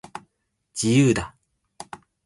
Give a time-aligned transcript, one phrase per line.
[0.73, 1.35] 自由だ